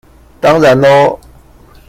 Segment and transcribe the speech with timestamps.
[0.39, 1.19] 當然囉